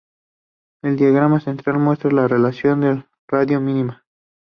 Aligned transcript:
El 0.81 0.97
diagrama 0.97 1.39
central 1.41 1.77
muestra 1.77 2.09
la 2.09 2.27
relación 2.27 2.81
de 2.81 3.05
radio 3.27 3.61
mínima. 3.61 4.03